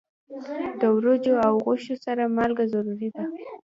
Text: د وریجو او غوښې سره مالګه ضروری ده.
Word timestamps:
د 0.79 0.81
وریجو 0.97 1.33
او 1.47 1.53
غوښې 1.63 1.95
سره 2.05 2.23
مالګه 2.35 2.65
ضروری 2.73 3.09
ده. 3.15 3.23